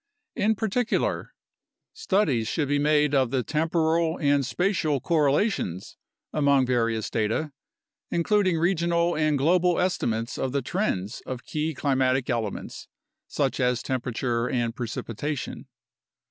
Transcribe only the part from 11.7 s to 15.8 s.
climatic elements such as temperature and precipitation.